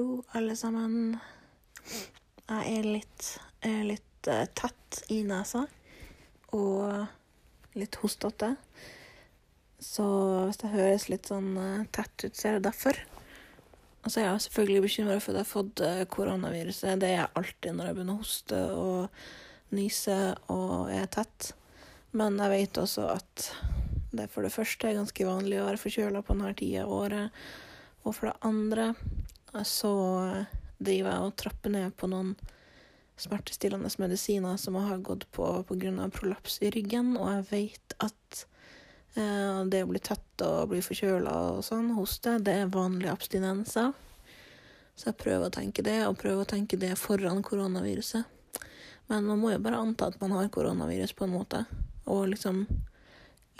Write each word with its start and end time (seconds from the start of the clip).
Hallo, 0.00 0.22
alle 0.32 0.54
sammen. 0.56 1.18
Jeg 2.48 2.70
er 2.78 2.86
litt, 2.86 3.24
er 3.60 3.82
litt 3.84 4.28
eh, 4.32 4.46
tett 4.56 5.02
i 5.12 5.18
nesa 5.28 5.66
og 6.56 7.76
litt 7.76 7.98
hostete. 8.00 8.48
Så 9.76 10.06
hvis 10.46 10.62
det 10.62 10.72
høres 10.72 11.04
litt 11.12 11.28
sånn 11.28 11.52
eh, 11.52 11.84
tett 11.92 12.24
ut, 12.24 12.32
så 12.32 12.48
er 12.48 12.56
det 12.56 12.70
derfor. 12.70 12.96
Og 14.00 14.08
så 14.08 14.22
er 14.22 14.28
jeg 14.30 14.46
selvfølgelig 14.46 14.86
bekymra 14.86 15.20
for 15.20 15.34
at 15.34 15.42
jeg 15.42 15.44
har 15.44 15.52
fått 15.52 15.84
eh, 15.84 16.02
koronaviruset. 16.16 16.96
Det 16.96 17.10
er 17.10 17.16
jeg 17.18 17.32
alltid 17.42 17.76
når 17.76 17.90
jeg 17.90 18.00
begynner 18.00 18.16
å 18.16 18.24
hoste 18.24 18.64
og 18.80 19.76
nyse 19.76 20.20
og 20.56 20.94
er 20.96 21.12
tett. 21.12 21.52
Men 22.16 22.40
jeg 22.40 22.56
vet 22.56 22.86
også 22.86 23.10
at 23.18 23.50
det 24.16 24.32
for 24.32 24.48
det 24.48 24.56
første 24.56 24.88
er 24.88 25.02
ganske 25.02 25.28
vanlig 25.28 25.60
å 25.60 25.68
være 25.68 25.84
forkjøla 25.84 26.24
på 26.24 26.38
denne 26.38 26.56
tida 26.56 26.88
av 26.88 27.00
året. 27.02 27.42
Og 28.00 28.16
for 28.16 28.32
det 28.32 28.38
andre 28.48 28.94
så 29.66 29.92
driver 30.80 31.12
jeg 31.12 31.26
og 31.26 31.36
trapper 31.38 31.74
ned 31.74 31.94
på 31.98 32.08
noen 32.10 32.34
smertestillende 33.20 33.90
medisiner 34.00 34.56
som 34.60 34.76
jeg 34.78 34.88
har 34.88 35.02
gått 35.04 35.26
på 35.34 35.46
pga. 35.68 36.08
prolaps 36.08 36.60
i 36.62 36.70
ryggen, 36.70 37.16
og 37.20 37.28
jeg 37.34 37.46
vet 37.50 37.96
at 38.00 38.44
eh, 39.14 39.60
det 39.68 39.82
å 39.84 39.90
bli 39.90 40.00
tett 40.00 40.44
og 40.46 40.70
bli 40.72 40.80
forkjøla 40.84 41.34
og 41.56 41.64
sånn, 41.66 41.92
hoste, 41.98 42.38
det 42.40 42.56
er 42.62 42.72
vanlige 42.72 43.12
abstinenser. 43.12 43.92
Så 44.96 45.10
jeg 45.10 45.20
prøver 45.20 45.48
å 45.48 45.54
tenke 45.54 45.84
det, 45.84 45.98
og 46.06 46.18
prøver 46.20 46.44
å 46.44 46.48
tenke 46.48 46.80
det 46.80 46.94
foran 47.00 47.42
koronaviruset. 47.44 48.24
Men 49.10 49.26
man 49.26 49.40
må 49.42 49.52
jo 49.52 49.62
bare 49.64 49.80
anta 49.80 50.10
at 50.10 50.20
man 50.20 50.36
har 50.36 50.50
koronavirus 50.52 51.14
på 51.18 51.26
en 51.26 51.34
måte, 51.34 51.64
og 52.06 52.28
liksom 52.32 52.66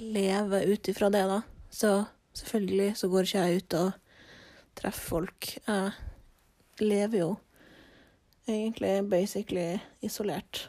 leve 0.00 0.62
ut 0.68 0.88
ifra 0.88 1.10
det, 1.12 1.24
da. 1.28 1.40
Så 1.70 2.04
selvfølgelig 2.36 2.94
så 2.96 3.08
går 3.10 3.26
ikke 3.26 3.44
jeg 3.44 3.62
ut 3.64 3.76
og 3.80 4.09
treffer 4.78 5.06
folk. 5.16 5.50
Jeg 5.66 6.84
lever 6.84 7.22
jo 7.22 7.30
egentlig 8.48 8.94
basically 9.10 9.80
isolert. 10.00 10.68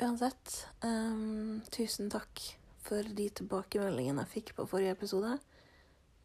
Uansett, 0.00 0.66
um, 0.84 1.62
tusen 1.72 2.10
takk 2.12 2.42
for 2.84 3.06
de 3.16 3.28
tilbakemeldingene 3.40 4.26
jeg 4.26 4.32
fikk 4.34 4.56
på 4.58 4.66
forrige 4.68 4.92
episode. 4.96 5.38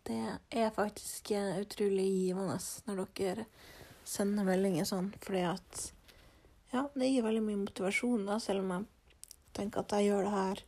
Det 0.03 0.17
er 0.49 0.73
faktisk 0.75 1.31
utrolig 1.61 2.07
givende 2.09 2.57
når 2.87 3.05
dere 3.15 3.45
sender 4.07 4.47
meldinger 4.47 4.87
sånn, 4.89 5.11
fordi 5.23 5.45
at 5.47 5.89
Ja, 6.71 6.85
det 6.95 7.09
gir 7.11 7.25
veldig 7.25 7.41
mye 7.43 7.59
motivasjon, 7.65 8.21
da, 8.29 8.37
selv 8.39 8.63
om 8.63 8.69
jeg 8.71 8.85
tenker 9.57 9.81
at 9.81 9.91
jeg 9.97 10.07
gjør 10.07 10.23
det 10.23 10.35
her 10.35 10.61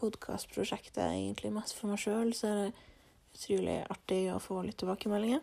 podkastprosjektet 0.00 1.04
egentlig 1.04 1.52
mest 1.54 1.76
for 1.78 1.92
meg 1.92 2.00
sjøl, 2.02 2.32
så 2.34 2.48
er 2.48 2.56
det 2.58 2.88
utrolig 3.32 3.80
artig 3.90 4.26
å 4.32 4.40
få 4.42 4.60
litt 4.66 4.78
tilbakemeldinger. 4.80 5.42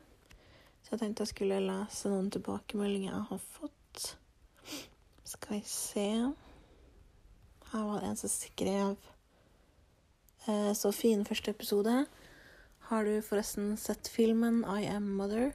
Så 0.83 0.93
jeg 0.93 1.01
tenkte 1.01 1.25
jeg 1.25 1.33
skulle 1.33 1.61
lese 1.63 2.11
noen 2.11 2.29
tilbakemeldinger 2.33 3.11
jeg 3.11 3.27
har 3.31 3.41
fått. 3.57 4.05
Skal 5.29 5.59
vi 5.59 5.63
se 5.69 6.07
Her 7.69 7.83
var 7.85 8.01
det 8.01 8.07
en 8.09 8.17
som 8.17 8.31
skrev 8.31 8.95
eh, 10.47 10.71
Så 10.73 10.91
fin 10.95 11.25
første 11.25 11.51
episode. 11.53 12.05
Har 12.89 13.05
du 13.05 13.19
forresten 13.21 13.75
sett 13.77 14.09
filmen 14.09 14.63
I 14.65 14.87
Am 14.89 15.11
Mother? 15.17 15.51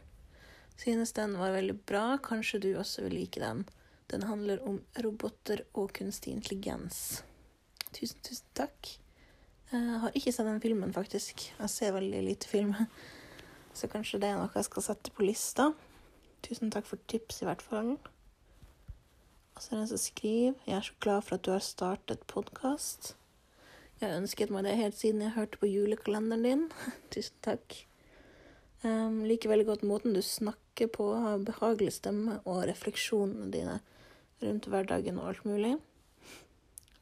Synes 0.77 1.13
den 1.13 1.39
var 1.39 1.55
veldig 1.55 1.81
bra. 1.87 2.19
Kanskje 2.23 2.61
du 2.63 2.69
også 2.79 3.09
vil 3.09 3.19
like 3.19 3.43
den. 3.43 3.65
Den 4.11 4.27
handler 4.29 4.63
om 4.69 4.81
roboter 5.03 5.65
og 5.73 5.93
kunstig 5.97 6.35
intelligens. 6.35 7.25
Tusen, 7.91 8.21
tusen 8.23 8.47
takk. 8.55 8.99
Jeg 9.73 10.01
har 10.03 10.15
ikke 10.15 10.33
sett 10.33 10.47
den 10.47 10.61
filmen, 10.63 10.93
faktisk. 10.95 11.47
Jeg 11.59 11.71
ser 11.73 11.95
veldig 11.97 12.23
lite 12.27 12.49
film. 12.49 12.75
Så 13.75 13.89
kanskje 13.91 14.21
det 14.23 14.31
er 14.31 14.39
noe 14.39 14.53
jeg 14.55 14.69
skal 14.69 14.85
sette 14.87 15.13
på 15.15 15.27
lista. 15.27 15.71
Tusen 16.45 16.71
takk 16.71 16.87
for 16.87 17.01
tips, 17.11 17.41
i 17.43 17.49
hvert 17.49 17.65
fall. 17.65 17.95
Og 19.55 19.63
så 19.63 19.73
er 19.73 19.79
det 19.79 19.83
en 19.85 19.91
som 19.95 20.03
skriver 20.03 20.69
Jeg 20.69 20.77
er 20.77 20.87
så 20.89 20.97
glad 21.01 21.25
for 21.25 21.37
at 21.37 21.47
du 21.47 21.51
har 21.55 21.65
startet 21.65 22.27
podkast. 22.31 23.15
Jeg 24.01 24.09
har 24.11 24.19
ønsket 24.19 24.53
meg 24.53 24.67
det 24.67 24.77
helt 24.77 24.99
siden 24.99 25.23
jeg 25.23 25.37
hørte 25.39 25.59
på 25.59 25.71
julekalenderen 25.71 26.47
din. 26.47 26.65
Tusen 27.15 27.41
takk. 27.47 27.79
Um, 28.85 29.23
liker 29.25 29.49
veldig 29.49 29.67
godt 29.71 29.85
måten 29.89 30.13
du 30.13 30.21
snakker 30.21 30.91
på, 30.93 31.07
har 31.17 31.41
behagelig 31.47 31.95
stemme 31.97 32.41
og 32.45 32.67
refleksjonene 32.69 33.49
dine 33.55 33.79
rundt 34.43 34.69
hverdagen 34.69 35.21
og 35.23 35.31
alt 35.31 35.47
mulig. 35.49 35.77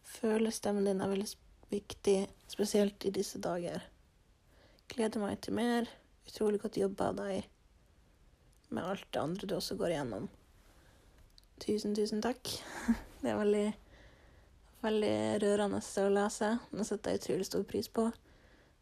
Føler 0.07 0.55
stemmen 0.55 0.87
din 0.87 1.03
er 1.03 1.11
veldig 1.11 1.27
viktig, 1.73 2.19
spesielt 2.51 3.05
i 3.09 3.15
disse 3.15 3.41
dager. 3.43 3.83
Gleder 4.93 5.23
meg 5.25 5.41
til 5.43 5.57
mer. 5.57 5.89
Utrolig 6.29 6.61
godt 6.63 6.79
jobba 6.79 7.11
av 7.11 7.19
deg 7.25 7.49
med 8.73 8.85
alt 8.89 9.07
det 9.13 9.21
andre 9.21 9.47
du 9.49 9.55
også 9.57 9.77
går 9.77 9.93
igjennom. 9.93 10.29
Tusen, 11.63 11.95
tusen 11.95 12.23
takk. 12.25 12.49
Det 13.23 13.31
er 13.31 13.39
veldig, 13.39 13.67
veldig 14.83 15.17
rørende 15.45 15.79
å 15.79 16.09
lese. 16.11 16.49
Det 16.73 16.87
setter 16.89 17.13
jeg 17.13 17.23
utrolig 17.23 17.47
stor 17.47 17.67
pris 17.69 17.89
på. 17.93 18.09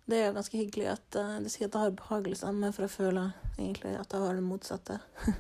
Det 0.09 0.17
er 0.17 0.31
jo 0.31 0.37
ganske 0.39 0.57
hyggelig 0.59 0.87
at 0.95 1.19
uh, 1.21 1.37
du 1.43 1.51
sier 1.53 1.69
at 1.69 1.77
jeg 1.77 1.85
har 1.85 1.99
behagelig 1.99 2.39
stemme, 2.41 2.71
for 2.73 2.87
jeg 2.87 2.95
føler 2.95 3.35
egentlig 3.59 3.93
at 3.99 4.15
jeg 4.17 4.25
har 4.25 4.39
det 4.39 4.47
motsatte. 4.47 4.97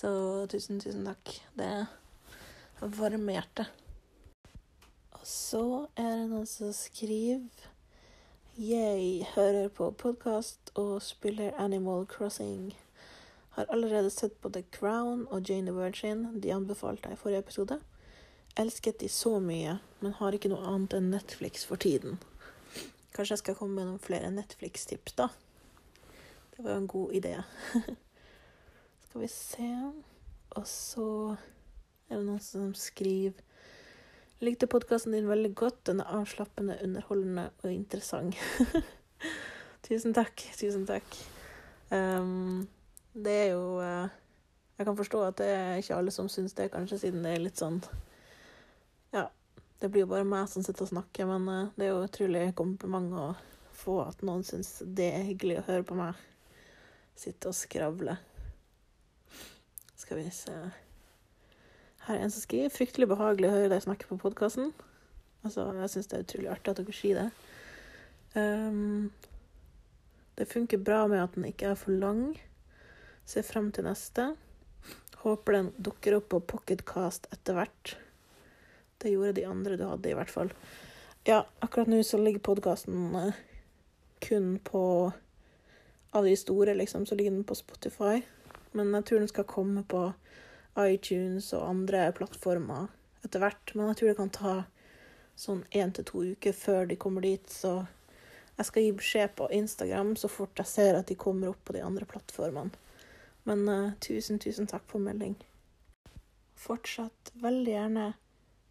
Så 0.00 0.10
tusen, 0.50 0.80
tusen 0.82 1.06
takk. 1.06 1.36
Det 1.54 1.70
varmer 2.82 3.38
hjertet. 3.38 3.70
Og 3.70 3.91
så 5.22 5.86
er 5.94 6.16
det 6.18 6.30
noen 6.32 6.46
som 6.50 6.72
skriver 6.74 7.66
Jeg 8.58 9.26
hører 9.36 9.68
på 9.70 9.92
podkast 9.94 10.72
og 10.74 10.96
spiller 11.02 11.54
Animal 11.62 12.08
Crossing. 12.10 12.72
Har 13.54 13.70
allerede 13.70 14.10
sett 14.10 14.34
på 14.42 14.50
The 14.50 14.64
Crown 14.74 15.28
og 15.30 15.48
Jane 15.48 15.70
the 15.70 15.76
Virgin. 15.76 16.40
De 16.42 16.50
anbefalte 16.54 17.08
jeg 17.08 17.18
i 17.18 17.20
forrige 17.20 17.44
episode. 17.44 17.78
Elsket 18.58 18.98
de 19.00 19.08
så 19.08 19.38
mye, 19.38 19.76
men 20.00 20.18
har 20.18 20.34
ikke 20.34 20.50
noe 20.50 20.66
annet 20.66 20.98
enn 20.98 21.12
Netflix 21.14 21.62
for 21.70 21.78
tiden. 21.78 22.18
Kanskje 23.14 23.36
jeg 23.36 23.44
skal 23.44 23.58
komme 23.60 23.78
med 23.78 23.92
noen 23.92 24.02
flere 24.02 24.32
Netflix-tips, 24.34 25.14
da. 25.22 25.28
Det 26.56 26.64
var 26.64 26.74
jo 26.74 26.82
en 26.82 26.90
god 26.90 27.14
idé. 27.14 27.36
skal 29.06 29.22
vi 29.22 29.30
se 29.30 29.70
Og 30.58 30.66
så 30.66 31.08
er 32.10 32.18
det 32.18 32.26
noen 32.26 32.42
som 32.42 32.74
skriver 32.74 33.51
Likte 34.42 34.66
podkasten 34.66 35.12
din 35.14 35.28
veldig 35.30 35.52
godt. 35.54 35.84
Den 35.86 36.00
er 36.02 36.16
avslappende, 36.18 36.74
underholdende 36.82 37.44
og 37.62 37.70
interessant. 37.70 38.34
tusen 39.86 40.14
takk. 40.16 40.42
Tusen 40.58 40.86
takk. 40.86 41.06
Um, 41.92 42.66
det 43.14 43.32
er 43.32 43.48
jo 43.52 43.78
uh, 43.78 44.08
Jeg 44.78 44.86
kan 44.88 44.96
forstå 44.98 45.20
at 45.28 45.38
det 45.38 45.46
er 45.46 45.78
ikke 45.78 45.94
alle 45.94 46.10
som 46.10 46.28
syns 46.32 46.56
det, 46.58 46.70
kanskje, 46.72 46.98
siden 46.98 47.22
det 47.22 47.34
er 47.36 47.42
litt 47.44 47.60
sånn 47.60 47.82
Ja, 49.12 49.26
det 49.78 49.90
blir 49.92 50.06
jo 50.06 50.10
bare 50.14 50.24
meg 50.24 50.48
som 50.48 50.64
sitter 50.64 50.86
og 50.86 50.90
snakker, 50.94 51.28
men 51.28 51.46
uh, 51.46 51.70
det 51.76 51.86
er 51.86 51.92
jo 51.92 52.06
utrolig 52.06 52.46
kompliment 52.58 53.12
å 53.12 53.26
få 53.76 54.00
at 54.06 54.24
noen 54.24 54.42
syns 54.48 54.78
det 54.82 55.10
er 55.12 55.28
hyggelig 55.28 55.60
å 55.60 55.66
høre 55.68 55.86
på 55.86 55.98
meg 56.00 56.16
sitte 57.14 57.52
og 57.52 57.54
skravle. 57.54 58.16
Skal 60.00 60.24
vi 60.24 60.30
se 60.34 60.56
her 62.06 62.16
er 62.16 62.24
en 62.24 62.30
som 62.34 62.42
skriver 62.42 62.72
'Fryktelig 62.72 63.08
behagelig 63.08 63.48
å 63.48 63.56
høre 63.56 63.68
deg 63.70 63.82
snakke 63.84 64.08
på 64.08 64.18
podkasten'. 64.18 64.72
Altså, 65.44 65.66
jeg 65.80 65.90
syns 65.90 66.06
det 66.10 66.18
er 66.18 66.24
utrolig 66.26 66.50
artig 66.50 66.70
at 66.70 66.80
dere 66.80 66.94
sier 66.94 67.18
det. 67.18 67.30
Um, 68.34 69.12
det 70.38 70.48
funker 70.48 70.78
bra 70.78 71.06
med 71.06 71.22
at 71.22 71.34
den 71.34 71.44
ikke 71.44 71.72
er 71.72 71.78
for 71.78 71.92
lang. 71.92 72.38
Ser 73.28 73.46
frem 73.46 73.70
til 73.74 73.86
neste. 73.86 74.32
Håper 75.22 75.52
den 75.58 75.72
dukker 75.78 76.16
opp 76.18 76.28
på 76.32 76.40
Pocketcast 76.54 77.28
etter 77.34 77.58
hvert. 77.58 77.96
Det 78.98 79.12
gjorde 79.12 79.36
de 79.38 79.46
andre 79.46 79.76
du 79.76 79.84
hadde, 79.86 80.10
i 80.10 80.16
hvert 80.18 80.30
fall. 80.30 80.50
Ja, 81.26 81.44
akkurat 81.62 81.90
nå 81.90 82.00
så 82.02 82.18
ligger 82.18 82.42
podkasten 82.42 83.14
uh, 83.14 83.34
kun 84.22 84.58
på 84.58 85.12
Av 86.12 86.24
de 86.24 86.34
store, 86.36 86.74
liksom, 86.74 87.06
så 87.06 87.14
ligger 87.16 87.30
den 87.30 87.44
på 87.44 87.54
Spotify. 87.56 88.18
Men 88.76 88.90
jeg 88.92 89.04
tror 89.04 89.18
den 89.22 89.30
skal 89.30 89.46
komme 89.48 89.80
på 89.88 90.10
iTunes 90.78 91.52
og 91.56 91.66
andre 91.68 92.06
plattformer 92.16 92.88
etter 93.26 93.42
hvert. 93.42 93.74
Men 93.74 93.90
jeg 93.90 93.98
tror 94.00 94.12
det 94.12 94.20
kan 94.20 94.32
ta 94.36 94.54
sånn 95.38 95.64
én 95.70 95.92
til 95.94 96.06
to 96.08 96.24
uker 96.34 96.56
før 96.56 96.88
de 96.90 96.98
kommer 97.00 97.24
dit. 97.24 97.44
Så 97.50 97.82
jeg 98.58 98.68
skal 98.68 98.86
gi 98.86 98.96
beskjed 99.00 99.36
på 99.38 99.50
Instagram 99.54 100.14
så 100.20 100.30
fort 100.30 100.60
jeg 100.60 100.70
ser 100.70 100.98
at 100.98 101.08
de 101.08 101.18
kommer 101.18 101.52
opp 101.52 101.62
på 101.66 101.76
de 101.76 101.84
andre 101.84 102.08
plattformene. 102.08 102.72
Men 103.48 103.64
uh, 103.68 103.94
tusen, 103.98 104.38
tusen 104.38 104.68
takk 104.70 104.84
for 104.90 105.02
melding. 105.02 105.34
Fortsatt 106.62 107.32
veldig 107.42 107.72
gjerne 107.72 108.12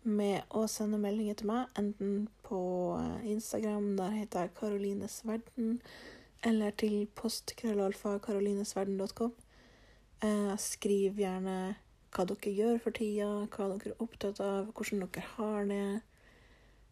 med 0.07 0.53
å 0.55 0.63
sende 0.71 0.97
meldinger 1.01 1.35
til 1.41 1.49
meg, 1.51 1.67
enten 1.77 2.23
på 2.41 2.61
eh, 2.97 3.27
Instagram, 3.35 3.91
der 3.99 4.15
heter 4.15 4.47
jeg 4.47 4.53
Karolines 4.57 5.19
verden, 5.27 5.75
eller 6.47 6.73
til 6.73 7.03
postkrøllalfa 7.19 8.15
karolinesverden.com. 8.25 9.35
Uh, 10.23 10.55
skriv 10.57 11.19
gjerne 11.21 11.75
hva 12.11 12.25
dere 12.27 12.51
gjør 12.51 12.79
for 12.83 12.95
tida, 12.95 13.29
hva 13.53 13.67
dere 13.71 13.93
er 13.93 14.03
opptatt 14.03 14.41
av, 14.43 14.71
hvordan 14.75 15.05
dere 15.05 15.27
har 15.37 15.69
det. 15.69 15.85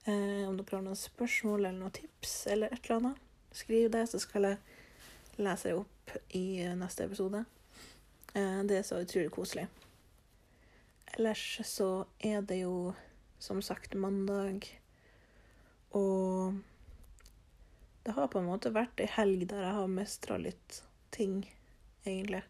Eh, 0.07 0.43
om 0.47 0.55
dere 0.57 0.77
har 0.77 0.85
noen 0.85 0.99
spørsmål 0.99 1.65
eller 1.65 1.79
noen 1.81 1.95
tips 1.97 2.35
eller 2.53 2.71
et 2.71 2.85
eller 2.85 2.99
annet. 2.99 3.25
Skriv 3.51 3.89
det, 3.91 4.05
så 4.07 4.21
skal 4.21 4.47
jeg 4.47 5.41
lese 5.41 5.69
det 5.69 5.75
opp 5.79 6.15
i 6.37 6.45
neste 6.79 7.05
episode. 7.09 7.43
Eh, 8.33 8.61
det 8.69 8.79
er 8.79 8.87
så 8.87 9.01
utrolig 9.03 9.31
koselig. 9.35 9.67
Ellers 11.17 11.43
så 11.67 12.05
er 12.19 12.41
det 12.45 12.61
jo 12.61 12.93
som 13.39 13.61
sagt 13.63 13.95
mandag, 13.95 14.67
og 15.95 16.59
det 18.03 18.15
har 18.15 18.29
på 18.31 18.39
en 18.39 18.49
måte 18.49 18.71
vært 18.75 19.01
ei 19.01 19.09
helg 19.15 19.47
der 19.49 19.63
jeg 19.65 19.77
har 19.79 19.91
mestra 19.91 20.37
litt 20.39 20.81
ting, 21.15 21.41
egentlig. 22.05 22.43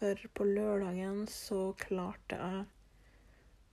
For 0.00 0.16
på 0.32 0.46
lørdagen 0.48 1.26
så 1.28 1.74
klarte 1.76 2.38
jeg 2.40 2.60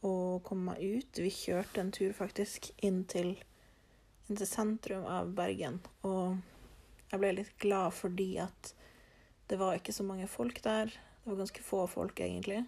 å 0.04 0.40
komme 0.44 0.74
meg 0.74 0.98
ut. 1.00 1.20
Vi 1.24 1.30
kjørte 1.32 1.80
en 1.80 1.94
tur 1.96 2.12
faktisk 2.18 2.68
inn 2.84 3.06
til, 3.08 3.38
inn 4.28 4.36
til 4.36 4.50
sentrum 4.50 5.06
av 5.08 5.32
Bergen. 5.38 5.80
Og 6.04 6.36
jeg 7.14 7.22
ble 7.22 7.32
litt 7.38 7.56
glad 7.64 7.96
fordi 7.96 8.34
at 8.44 8.74
det 9.48 9.56
var 9.62 9.80
ikke 9.80 9.96
så 9.96 10.04
mange 10.04 10.28
folk 10.28 10.60
der. 10.68 10.92
Det 10.92 11.32
var 11.32 11.40
ganske 11.46 11.64
få 11.64 11.86
folk, 11.88 12.20
egentlig. 12.20 12.66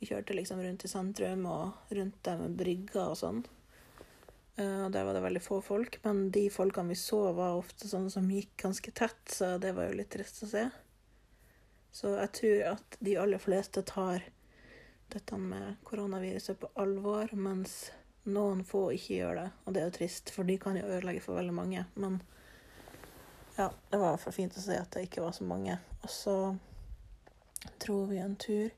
Vi 0.00 0.08
kjørte 0.08 0.40
liksom 0.40 0.64
rundt 0.64 0.88
i 0.88 0.88
sentrum 0.88 1.44
og 1.50 1.92
rundt 1.92 2.18
der 2.24 2.40
med 2.40 2.56
brygga 2.56 3.10
og 3.10 3.20
sånn. 3.20 3.44
Og 4.64 4.90
der 4.96 5.04
var 5.04 5.12
det 5.12 5.26
veldig 5.28 5.44
få 5.44 5.60
folk, 5.62 6.00
men 6.08 6.30
de 6.34 6.48
folkene 6.50 6.96
vi 6.96 6.98
så, 6.98 7.20
var 7.36 7.60
ofte 7.60 7.86
sånne 7.86 8.10
som 8.16 8.32
gikk 8.32 8.56
ganske 8.64 8.96
tett, 8.96 9.20
så 9.28 9.58
det 9.60 9.76
var 9.76 9.92
jo 9.92 10.00
litt 10.00 10.10
trist 10.16 10.40
å 10.48 10.48
se. 10.56 10.64
Så 11.98 12.12
jeg 12.14 12.30
tror 12.38 12.60
at 12.76 12.96
de 13.02 13.16
aller 13.18 13.40
fleste 13.42 13.82
tar 13.82 14.22
dette 15.10 15.38
med 15.40 15.80
koronaviruset 15.88 16.60
på 16.60 16.68
alvor, 16.78 17.32
mens 17.34 17.88
noen 18.28 18.60
få 18.64 18.84
ikke 18.94 19.16
gjør 19.16 19.38
det. 19.40 19.46
Og 19.64 19.74
det 19.74 19.80
er 19.80 19.88
jo 19.88 19.94
trist, 19.96 20.30
for 20.30 20.46
de 20.46 20.54
kan 20.62 20.76
jo 20.78 20.86
ødelegge 20.86 21.24
for 21.24 21.40
veldig 21.40 21.54
mange. 21.56 21.82
Men 21.98 22.20
ja, 23.56 23.66
det 23.90 23.98
var 23.98 24.20
fall 24.22 24.36
fint 24.36 24.54
å 24.54 24.62
si 24.62 24.76
at 24.78 24.92
det 24.94 25.08
ikke 25.08 25.24
var 25.24 25.34
så 25.34 25.46
mange. 25.48 25.74
Og 26.04 26.12
så 26.12 26.36
dro 27.82 28.04
vi 28.12 28.20
en 28.22 28.36
tur 28.38 28.68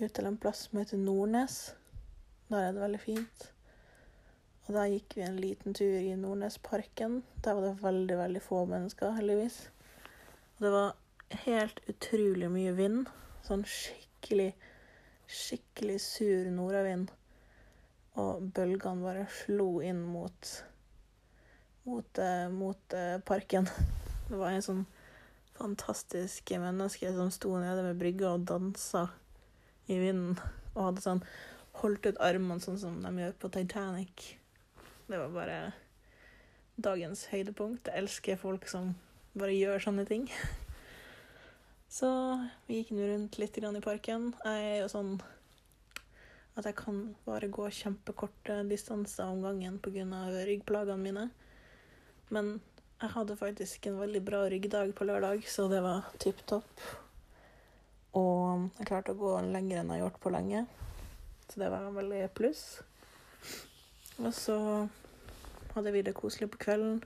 ut 0.00 0.10
til 0.10 0.26
en 0.26 0.40
plass 0.42 0.64
som 0.66 0.80
heter 0.80 0.98
Nordnes. 0.98 1.60
Der 2.48 2.64
er 2.64 2.74
det 2.74 2.82
veldig 2.82 3.02
fint. 3.04 3.46
Og 4.66 4.72
der 4.74 4.90
gikk 4.96 5.14
vi 5.20 5.28
en 5.28 5.38
liten 5.38 5.78
tur 5.78 5.94
i 6.00 6.16
Nordnesparken. 6.18 7.20
Der 7.44 7.54
var 7.54 7.68
det 7.68 7.84
veldig, 7.84 8.18
veldig 8.24 8.42
få 8.42 8.64
mennesker, 8.72 9.14
heldigvis. 9.20 9.60
Og 10.56 10.66
det 10.66 10.74
var 10.74 10.98
helt 11.46 11.80
utrolig 11.90 12.50
mye 12.52 12.72
vind. 12.76 13.08
Sånn 13.46 13.64
skikkelig, 13.68 14.52
skikkelig 15.26 15.98
sur 16.04 16.50
nordavind. 16.54 17.12
Og 18.20 18.44
bølgene 18.54 19.04
bare 19.04 19.24
slo 19.42 19.80
inn 19.84 20.02
mot 20.12 20.52
mot, 21.84 22.18
uh, 22.18 22.48
mot 22.52 22.94
uh, 22.94 23.18
parken. 23.18 23.68
Det 24.28 24.38
var 24.38 24.54
en 24.54 24.64
sånn 24.64 24.84
fantastisk 25.58 26.54
menneske 26.56 27.10
som 27.14 27.30
sto 27.34 27.52
nede 27.60 27.84
ved 27.88 27.98
brygga 28.00 28.32
og 28.36 28.46
dansa 28.48 29.06
i 29.90 29.98
vinden. 30.00 30.38
Og 30.72 30.86
hadde 30.88 31.04
sånn 31.04 31.24
holdt 31.82 32.06
ut 32.08 32.20
armene 32.22 32.62
sånn 32.62 32.80
som 32.80 32.98
de 33.02 33.12
gjør 33.20 33.34
på 33.42 33.50
Titanic. 33.52 34.26
Det 35.08 35.18
var 35.18 35.34
bare 35.34 35.58
dagens 36.80 37.26
høydepunkt. 37.32 37.90
Jeg 37.90 38.04
elsker 38.04 38.40
folk 38.40 38.68
som 38.70 38.94
bare 39.36 39.56
gjør 39.56 39.82
sånne 39.88 40.06
ting. 40.08 40.28
Så 41.92 42.08
vi 42.66 42.78
gikk 42.78 42.94
nå 42.96 43.04
rundt 43.04 43.36
litt 43.36 43.58
i 43.60 43.80
parken. 43.84 44.30
Jeg 44.46 44.60
er 44.64 44.78
jo 44.80 44.88
sånn 44.88 45.10
at 46.56 46.64
jeg 46.64 46.76
kan 46.78 47.02
bare 47.26 47.50
gå 47.52 47.66
kjempekorte 47.68 48.62
distanser 48.64 49.28
om 49.28 49.42
gangen 49.44 49.76
pga. 49.78 50.06
ryggplagene 50.48 51.02
mine. 51.02 51.26
Men 52.30 52.62
jeg 52.96 53.12
hadde 53.12 53.36
faktisk 53.36 53.86
en 53.86 54.00
veldig 54.00 54.24
bra 54.24 54.40
ryggdag 54.48 54.94
på 54.96 55.04
lørdag, 55.04 55.44
så 55.44 55.68
det 55.68 55.82
var 55.84 56.08
tipp 56.16 56.40
topp. 56.46 56.80
Og 58.16 58.70
jeg 58.78 58.88
klarte 58.88 59.12
å 59.12 59.20
gå 59.20 59.36
lenger 59.52 59.82
enn 59.82 59.92
jeg 59.92 60.00
har 60.00 60.04
gjort 60.06 60.20
på 60.24 60.32
lenge, 60.32 60.66
så 61.48 61.60
det 61.60 61.70
var 61.76 61.92
veldig 61.92 62.24
pluss. 62.32 62.66
Og 64.16 64.32
så 64.32 64.88
hadde 65.74 65.92
vi 65.92 66.08
det 66.08 66.16
koselig 66.16 66.48
på 66.52 66.64
kvelden. 66.70 67.02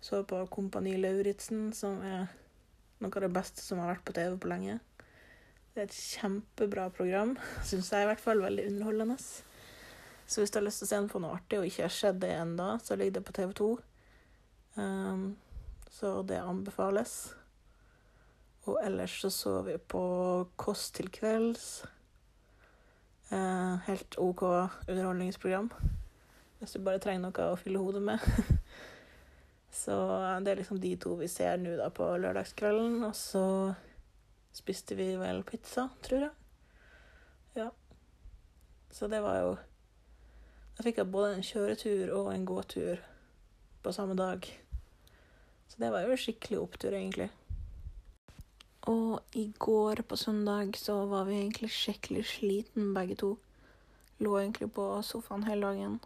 Så 0.00 0.24
på 0.24 0.46
Kompani 0.48 0.96
Lauritzen, 0.96 1.74
som 1.76 2.00
er 2.00 2.30
noe 3.00 3.12
av 3.16 3.26
det 3.26 3.32
beste 3.34 3.64
som 3.64 3.80
har 3.82 3.94
vært 3.94 4.06
på 4.08 4.14
TV 4.16 4.36
på 4.40 4.50
lenge. 4.52 4.78
Det 5.70 5.82
er 5.82 5.88
et 5.88 5.96
kjempebra 5.96 6.88
program. 6.94 7.36
Syns 7.68 7.92
jeg 7.92 8.06
i 8.06 8.10
hvert 8.10 8.22
fall. 8.22 8.42
Veldig 8.44 8.66
underholdende. 8.72 9.18
Så 10.30 10.42
hvis 10.42 10.52
du 10.52 10.60
har 10.60 10.66
lyst 10.66 10.82
til 10.82 10.88
å 10.88 10.92
se 10.92 11.02
på 11.10 11.22
noe 11.22 11.36
artig 11.38 11.58
og 11.58 11.66
ikke 11.66 11.86
har 11.86 11.94
sett 11.94 12.20
det 12.22 12.32
ennå, 12.38 12.72
så 12.82 12.98
ligger 12.98 13.18
det 13.18 13.26
på 13.26 13.36
TV2. 13.40 13.70
Um, 14.76 15.24
så 15.90 16.20
det 16.22 16.38
anbefales. 16.38 17.14
Og 18.68 18.76
ellers 18.84 19.16
så 19.22 19.30
så 19.34 19.54
vi 19.66 19.78
på 19.78 20.02
Kåss 20.60 20.90
til 20.94 21.08
kvelds. 21.10 21.82
Eh, 23.30 23.74
helt 23.86 24.18
OK 24.18 24.42
underholdningsprogram. 24.88 25.70
Hvis 26.58 26.72
du 26.76 26.84
bare 26.84 27.00
trenger 27.00 27.28
noe 27.28 27.50
å 27.52 27.58
fylle 27.58 27.82
hodet 27.82 28.02
med. 28.02 28.18
Så 29.70 29.94
det 30.42 30.52
er 30.52 30.60
liksom 30.60 30.80
de 30.82 30.96
to 30.98 31.14
vi 31.20 31.28
ser 31.30 31.60
nå 31.60 31.76
da 31.78 31.88
på 31.94 32.06
lørdagskvelden. 32.20 33.00
Og 33.06 33.14
så 33.16 33.44
spiste 34.54 34.98
vi 34.98 35.12
vel 35.20 35.44
pizza, 35.46 35.88
tror 36.02 36.26
jeg. 36.26 36.32
Ja. 37.54 37.68
Så 38.90 39.08
det 39.10 39.22
var 39.22 39.42
jo 39.42 39.58
Da 40.76 40.84
fikk 40.86 40.96
jeg 40.96 41.12
både 41.12 41.34
en 41.36 41.44
kjøretur 41.44 42.10
og 42.16 42.30
en 42.32 42.44
gåtur 42.48 43.02
på 43.84 43.92
samme 43.92 44.14
dag. 44.16 44.46
Så 45.68 45.76
det 45.82 45.90
var 45.92 46.06
jo 46.06 46.14
en 46.14 46.20
skikkelig 46.22 46.56
opptur, 46.56 46.94
egentlig. 46.96 47.26
Og 48.88 49.20
i 49.36 49.52
går 49.60 50.00
på 50.08 50.16
søndag 50.16 50.78
så 50.80 51.02
var 51.10 51.26
vi 51.28 51.36
egentlig 51.36 51.68
skikkelig 51.74 52.24
sliten 52.30 52.94
begge 52.96 53.18
to. 53.20 53.34
Lå 54.24 54.38
egentlig 54.38 54.70
på 54.72 54.86
sofaen 55.04 55.44
hele 55.44 55.68
dagen. 55.68 56.00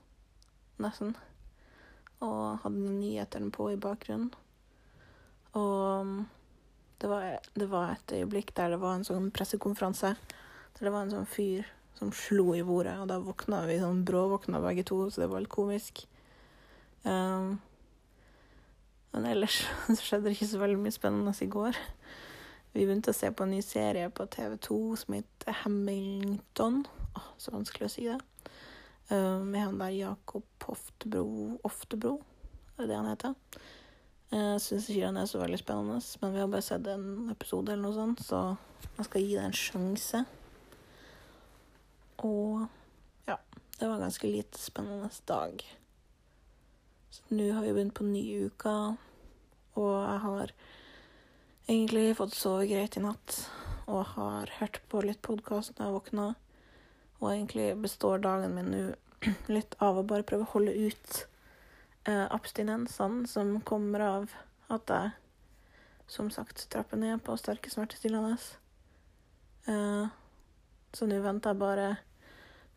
Nesten 0.83 1.15
og 2.25 2.65
hadde 2.65 2.97
nyhetene 2.99 3.53
på 3.55 3.71
i 3.73 3.81
bakgrunnen. 3.81 4.33
Og 5.55 6.01
um, 6.01 6.17
det 7.03 7.11
var, 7.11 7.39
det 7.55 7.69
var, 7.71 7.95
et 7.95 8.17
øyeblikk 8.17 8.55
der 8.57 8.75
det 8.75 8.81
var 8.83 8.97
en 8.99 9.07
sånn 9.07 9.31
pressekonferanse. 9.35 10.15
Der 10.75 10.89
det 10.89 10.93
var 10.95 11.05
en 11.05 11.15
sånn 11.15 11.31
fyr 11.31 11.69
som 11.99 12.11
slo 12.17 12.55
i 12.57 12.65
bordet, 12.67 12.97
og 12.99 13.07
da 13.11 13.21
våkna 13.23 13.63
vi 13.69 13.79
sånn 13.79 14.03
bråvåkna 14.07 14.59
begge 14.65 14.87
to, 14.89 15.05
så 15.11 15.23
det 15.23 15.31
var 15.31 15.45
litt 15.45 15.53
komisk. 15.53 16.03
Um, 17.05 17.61
men 19.15 19.29
ellers 19.31 19.63
så 19.87 20.01
skjedde 20.01 20.27
det 20.27 20.37
ikke 20.39 20.51
så 20.51 20.63
veldig 20.63 20.81
mye 20.83 20.97
spennende 20.97 21.37
i 21.45 21.51
går. 21.51 21.79
Vi 22.75 22.83
begynte 22.83 23.13
å 23.13 23.17
se 23.17 23.31
på 23.31 23.47
en 23.47 23.53
ny 23.55 23.61
serie 23.63 24.09
på 24.11 24.27
TV2 24.27 24.79
som 24.99 25.15
heter 25.15 25.61
Hamilton. 25.63 26.81
Åh, 27.15 27.29
så 27.39 27.55
vanskelig 27.55 27.87
å 27.87 27.93
si 27.93 28.09
det. 28.09 28.19
Uh, 29.11 29.41
med 29.45 29.61
han 29.61 29.79
der 29.79 29.93
Jakob 29.93 30.67
Oftebro 30.67 31.59
Oftebro, 31.63 32.23
er 32.79 32.89
det 32.89 32.97
han 32.97 33.11
heter? 33.11 33.35
Jeg 34.33 34.55
uh, 34.55 34.61
syns 34.63 34.89
ikke 34.89 35.11
den 35.11 35.21
er 35.21 35.29
så 35.29 35.43
veldig 35.43 35.59
spennende, 35.61 35.99
men 36.23 36.33
vi 36.33 36.41
har 36.41 36.49
bare 36.51 36.65
sett 36.65 36.89
en 36.89 37.31
episode 37.31 37.73
eller 37.73 37.85
noe 37.85 37.99
sånt, 37.99 38.25
så 38.25 38.41
jeg 38.97 39.09
skal 39.11 39.27
gi 39.27 39.37
det 39.37 39.45
en 39.45 39.59
sjanse. 39.59 40.23
Og 42.25 42.65
ja, 43.29 43.37
det 43.77 43.85
var 43.85 43.99
en 43.99 44.07
ganske 44.07 44.31
lite 44.31 44.59
spennende 44.59 45.11
dag. 45.29 45.67
Så 47.15 47.29
nå 47.31 47.51
har 47.53 47.63
vi 47.63 47.75
begynt 47.77 47.95
på 47.95 48.07
ny 48.09 48.25
uke, 48.49 48.75
og 49.77 49.93
jeg 50.01 50.23
har 50.25 50.55
egentlig 51.69 52.17
fått 52.19 52.35
sove 52.37 52.65
greit 52.71 52.97
i 52.99 53.05
natt. 53.05 53.45
Og 53.85 54.15
har 54.15 54.49
hørt 54.59 54.81
på 54.89 55.03
litt 55.05 55.21
podkast 55.23 55.77
når 55.77 55.87
jeg 55.87 55.95
våkna. 55.99 56.27
Og 57.25 57.31
egentlig 57.33 57.71
består 57.81 58.21
dagen 58.21 58.53
min 58.53 58.69
nå 58.69 58.83
litt 59.57 59.77
av 59.81 59.97
å 59.97 60.05
bare 60.05 60.27
prøve 60.29 60.45
å 60.45 60.53
holde 60.53 60.75
ut 60.77 61.21
eh, 62.05 62.27
abstinensene 62.29 63.25
som 63.31 63.57
kommer 63.65 64.05
av 64.05 64.35
at 64.75 64.93
jeg 64.93 65.15
som 66.07 66.29
sagt 66.31 66.67
trapper 66.69 67.01
ned 67.01 67.23
på 67.25 67.37
sterke 67.41 67.73
smertestillende. 67.73 68.37
Eh, 69.73 70.13
så 70.93 71.09
nå 71.09 71.21
venter 71.25 71.55
jeg 71.55 71.63
bare 71.63 71.95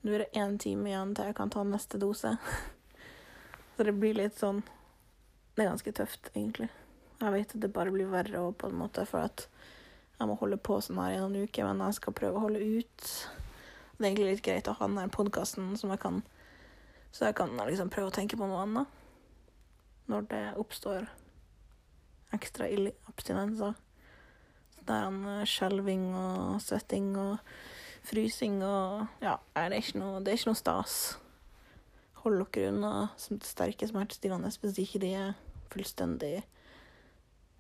Nå 0.06 0.14
er 0.14 0.22
det 0.24 0.40
én 0.40 0.54
time 0.62 0.88
igjen 0.88 1.16
til 1.18 1.28
jeg 1.28 1.36
kan 1.36 1.50
ta 1.52 1.64
neste 1.68 2.00
dose. 2.00 2.36
så 3.76 3.84
det 3.84 3.96
blir 3.98 4.16
litt 4.16 4.38
sånn 4.40 4.62
Det 5.58 5.66
er 5.66 5.72
ganske 5.74 5.92
tøft, 6.00 6.30
egentlig. 6.36 6.70
Jeg 7.18 7.34
vet 7.34 7.56
at 7.58 7.64
det 7.66 7.74
bare 7.74 7.92
blir 7.92 8.08
verre 8.08 8.46
og 8.46 8.56
på 8.62 8.70
en 8.70 8.78
måte 8.78 9.04
for 9.10 9.26
at 9.26 9.48
jeg 10.20 10.30
må 10.30 10.38
holde 10.40 10.62
på 10.62 10.78
sånn 10.86 11.02
her 11.02 11.18
i 11.18 11.20
noen 11.20 11.50
uker, 11.50 11.66
men 11.66 11.82
jeg 11.88 11.98
skal 11.98 12.16
prøve 12.16 12.40
å 12.40 12.46
holde 12.46 12.62
ut. 12.62 13.10
Det 13.98 14.06
er 14.06 14.12
egentlig 14.12 14.36
litt 14.36 14.46
greit 14.46 14.68
å 14.70 14.76
ha 14.78 14.88
denne 14.88 15.08
podkasten 15.10 15.72
som 15.80 15.90
jeg 15.94 16.02
kan 16.04 16.22
Så 17.12 17.26
jeg 17.26 17.38
kan 17.40 17.56
liksom 17.58 17.90
prøve 17.90 18.12
å 18.12 18.14
tenke 18.14 18.38
på 18.38 18.46
noe 18.46 18.62
annet 18.66 18.96
når 20.08 20.28
det 20.32 20.44
oppstår 20.56 21.10
ekstra 22.32 22.70
ille 22.72 22.94
abstinenser. 23.10 23.74
Der 24.88 25.02
er 25.02 25.10
en 25.10 25.48
skjelving 25.48 26.06
og 26.16 26.62
svetting 26.64 27.10
og 27.20 27.42
frysing 28.08 28.62
og 28.64 29.08
Ja, 29.24 29.36
det 29.56 29.66
er 29.66 29.76
ikke 29.82 30.00
noe, 30.00 30.22
det 30.24 30.32
er 30.32 30.40
ikke 30.40 30.54
noe 30.54 30.62
stas. 30.62 30.96
Hold 32.24 32.46
dere 32.56 32.72
unna 32.72 32.94
sterke 33.18 33.90
smertestillende 33.90 34.54
hvis 34.62 34.80
ikke 34.86 35.04
de 35.04 35.12
er 35.26 35.36
fullstendig 35.74 36.46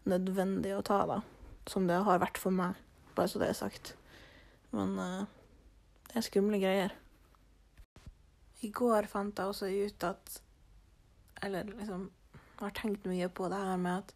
nødvendig 0.08 0.72
å 0.78 0.84
ta, 0.86 1.02
da. 1.10 1.20
Som 1.68 1.88
det 1.90 2.00
har 2.08 2.24
vært 2.24 2.40
for 2.40 2.56
meg, 2.56 2.80
bare 3.16 3.28
så 3.28 3.42
det 3.42 3.52
er 3.52 3.60
sagt. 3.60 3.96
Men 4.72 4.96
eh, 5.04 5.37
det 6.08 6.20
er 6.20 6.26
skumle 6.26 6.60
greier. 6.62 6.94
I 8.66 8.72
går 8.74 9.10
fant 9.12 9.38
jeg 9.38 9.52
også 9.52 9.70
ut 9.70 10.04
at 10.08 10.40
Eller 11.46 11.68
liksom 11.70 12.08
har 12.58 12.74
tenkt 12.74 13.06
mye 13.06 13.28
på 13.30 13.46
det 13.54 13.58
her 13.62 13.78
med 13.78 14.00
at 14.00 14.14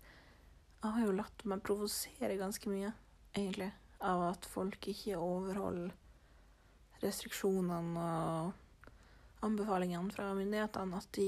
jeg 0.81 0.95
har 0.95 1.03
jo 1.05 1.11
latt 1.13 1.43
meg 1.45 1.61
provosere 1.61 2.39
ganske 2.39 2.69
mye, 2.71 2.89
egentlig, 3.37 3.67
av 4.01 4.23
at 4.31 4.47
folk 4.49 4.87
ikke 4.89 5.19
overholder 5.21 5.91
restriksjonene 7.03 8.05
og 8.07 9.45
anbefalingene 9.45 10.09
fra 10.15 10.31
myndighetene. 10.33 10.97
At 10.97 11.11
de 11.13 11.27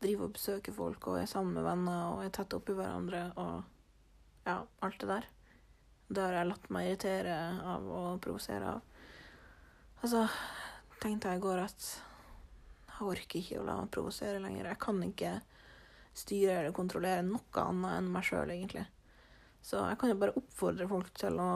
driver 0.00 0.30
og 0.30 0.38
besøker 0.38 0.72
folk 0.72 1.10
og 1.12 1.20
er 1.20 1.28
sammen 1.28 1.58
med 1.58 1.68
venner 1.68 2.14
og 2.14 2.24
er 2.24 2.32
tett 2.32 2.56
oppi 2.56 2.72
hverandre 2.78 3.26
og 3.36 4.48
ja, 4.48 4.56
alt 4.80 4.98
det 5.04 5.10
der. 5.12 5.28
Det 6.08 6.24
har 6.24 6.38
jeg 6.38 6.48
latt 6.48 6.72
meg 6.72 6.88
irritere 6.88 7.36
av 7.74 7.92
og 7.92 8.24
provosere 8.24 8.72
av. 8.72 8.80
Altså, 10.02 10.24
tenkte 10.98 11.30
jeg 11.30 11.38
i 11.38 11.42
går 11.44 11.60
at 11.62 11.84
jeg 12.88 13.06
orker 13.06 13.38
ikke 13.38 13.60
å 13.60 13.66
la 13.68 13.76
meg 13.78 13.90
provosere 13.94 14.40
lenger. 14.42 14.72
Jeg 14.72 14.80
kan 14.82 14.98
ikke 15.06 15.36
styre 16.18 16.56
eller 16.56 16.74
kontrollere 16.74 17.22
noe 17.22 17.62
annet 17.62 18.00
enn 18.00 18.10
meg 18.10 18.26
sjøl, 18.26 18.50
egentlig. 18.50 18.82
Så 19.62 19.84
jeg 19.86 20.00
kan 20.00 20.10
jo 20.10 20.18
bare 20.18 20.34
oppfordre 20.40 20.88
folk 20.90 21.12
til 21.14 21.38
å 21.38 21.48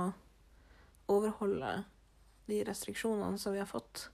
overholde 1.11 1.73
de 2.47 2.63
restriksjonene 2.71 3.43
som 3.43 3.57
vi 3.57 3.65
har 3.65 3.71
fått, 3.71 4.07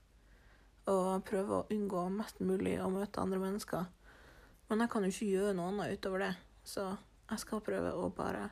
og 0.89 1.21
prøve 1.29 1.59
å 1.59 1.69
unngå 1.69 2.07
mest 2.17 2.41
mulig 2.41 2.79
å 2.81 2.89
møte 2.89 3.21
andre 3.21 3.37
mennesker. 3.37 3.85
Men 4.65 4.81
jeg 4.81 4.95
kan 4.95 5.05
jo 5.05 5.13
ikke 5.13 5.29
gjøre 5.29 5.57
noe 5.59 5.75
annet 5.75 5.99
utover 5.99 6.25
det, 6.25 6.35
så 6.65 6.89
jeg 7.29 7.45
skal 7.45 7.61
prøve 7.69 7.93
å 7.93 8.09
bare 8.09 8.49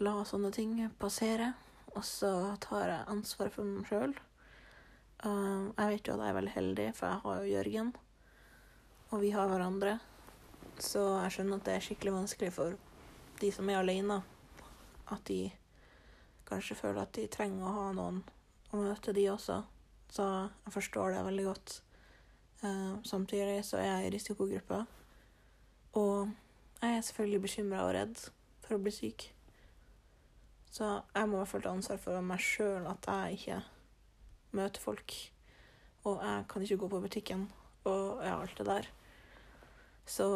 la 0.00 0.20
sånne 0.24 0.48
ting 0.56 0.78
passere, 0.96 1.52
og 1.92 2.06
så 2.08 2.32
tar 2.64 2.88
jeg 2.88 3.10
ansvar 3.12 3.52
for 3.52 3.68
meg 3.68 3.92
sjøl. 3.92 4.16
Uh, 5.24 5.72
jeg 5.72 5.88
vet 5.88 6.08
jo 6.08 6.14
at 6.18 6.20
jeg 6.20 6.28
er 6.28 6.36
veldig 6.36 6.52
heldig, 6.52 6.86
for 6.98 7.08
jeg 7.08 7.20
har 7.22 7.38
jo 7.40 7.52
Jørgen, 7.54 7.92
og 9.08 9.22
vi 9.22 9.30
har 9.32 9.48
hverandre. 9.48 9.94
Så 10.76 11.00
jeg 11.22 11.32
skjønner 11.32 11.60
at 11.60 11.64
det 11.64 11.76
er 11.78 11.84
skikkelig 11.86 12.12
vanskelig 12.12 12.50
for 12.52 12.74
de 13.40 13.50
som 13.54 13.70
er 13.72 13.80
alene, 13.80 14.18
at 15.08 15.24
de 15.30 15.48
kanskje 16.44 16.76
føler 16.76 17.06
at 17.06 17.14
de 17.16 17.24
trenger 17.32 17.64
å 17.64 17.72
ha 17.78 17.86
noen 17.96 18.20
å 18.74 18.82
møte, 18.82 19.14
de 19.16 19.24
også. 19.32 19.62
Så 20.12 20.28
jeg 20.66 20.76
forstår 20.76 21.14
det 21.14 21.26
veldig 21.30 21.48
godt. 21.48 21.78
Uh, 22.60 23.00
samtidig 23.08 23.62
så 23.64 23.80
er 23.80 23.88
jeg 23.88 24.06
i 24.10 24.14
risikogruppa, 24.18 24.84
og 25.96 26.34
jeg 26.82 26.98
er 26.98 27.06
selvfølgelig 27.06 27.46
bekymra 27.46 27.86
og 27.86 27.94
redd 27.96 28.26
for 28.66 28.76
å 28.76 28.82
bli 28.82 28.92
syk. 28.92 29.30
Så 30.68 30.98
jeg 31.14 31.30
må 31.30 31.38
i 31.38 31.40
hvert 31.40 31.52
fall 31.54 31.64
ta 31.64 31.72
ansvar 31.72 32.00
for 32.02 32.28
meg 32.28 32.44
sjøl 32.44 32.90
at 32.90 33.08
jeg 33.08 33.38
ikke 33.38 33.62
møter 34.56 34.82
folk. 34.82 35.14
Og 36.04 36.20
jeg 36.20 36.46
kan 36.50 36.64
ikke 36.64 36.80
gå 36.82 36.88
på 36.92 37.02
butikken 37.04 37.44
og 37.84 38.24
ja, 38.24 38.38
alt 38.40 38.56
det 38.58 38.66
der. 38.66 38.88
Så 40.06 40.26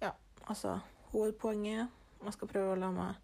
ja, 0.00 0.10
altså 0.46 0.78
Hovedpoenget 1.12 1.88
Man 2.20 2.32
skal 2.34 2.48
prøve 2.50 2.72
å 2.72 2.78
la 2.80 2.88
meg 2.90 3.18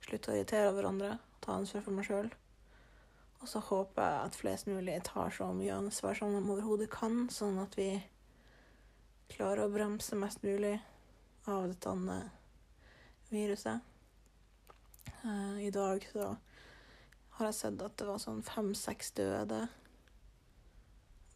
slutte 0.00 0.30
å 0.32 0.36
irritere 0.36 0.70
hverandre, 0.72 1.18
ta 1.44 1.58
ansvar 1.58 1.82
for 1.84 1.92
meg 1.92 2.06
sjøl. 2.06 2.30
Og 3.42 3.50
så 3.50 3.60
håper 3.62 4.02
jeg 4.02 4.20
at 4.22 4.38
flest 4.38 4.70
mulig 4.70 4.94
tar 5.06 5.34
så 5.34 5.50
mye 5.52 5.74
ansvar 5.74 6.16
som 6.16 6.32
de 6.32 6.40
overhodet 6.40 6.88
kan, 6.90 7.26
sånn 7.30 7.58
at 7.62 7.76
vi 7.78 7.90
klarer 9.28 9.66
å 9.66 9.72
bremse 9.74 10.16
mest 10.16 10.40
mulig 10.46 10.78
av 11.48 11.68
dette 11.68 12.18
viruset. 13.28 13.84
Uh, 15.22 15.60
I 15.60 15.70
dag 15.74 16.06
så 16.12 16.32
har 17.38 17.50
jeg 17.50 17.58
sett 17.60 17.82
at 17.86 17.94
det 18.00 18.06
var 18.08 18.18
sånn 18.22 18.40
fem-seks 18.42 19.12
døde. 19.18 19.60